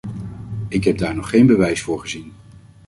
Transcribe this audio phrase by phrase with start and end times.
[0.67, 2.33] Ik heb daar nog geen bewijs voor gezien.